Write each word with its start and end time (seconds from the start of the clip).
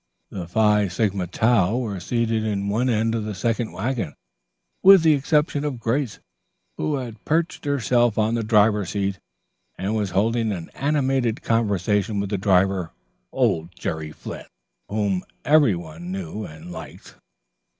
The 0.31 0.47
Phi 0.47 0.87
Sigma 0.87 1.27
Tau 1.27 1.77
were 1.77 1.99
seated 1.99 2.43
in 2.43 2.69
one 2.69 2.89
end 2.89 3.13
of 3.13 3.23
the 3.23 3.35
second 3.35 3.71
wagon, 3.71 4.15
with 4.81 5.03
the 5.03 5.13
exception 5.13 5.63
of 5.63 5.79
Grace, 5.79 6.19
who 6.77 6.95
had 6.95 7.23
perched 7.23 7.65
herself 7.65 8.17
on 8.17 8.33
the 8.33 8.41
driver's 8.43 8.89
seat, 8.89 9.19
and 9.77 9.95
was 9.95 10.09
holding 10.09 10.51
an 10.51 10.71
animated 10.73 11.43
conversation 11.43 12.19
with 12.19 12.31
the 12.31 12.39
driver, 12.39 12.89
old 13.31 13.75
Jerry 13.75 14.11
Flynn, 14.11 14.47
whom 14.89 15.23
every 15.45 15.75
one 15.75 16.11
knew 16.11 16.45
and 16.45 16.71
liked. 16.71 17.17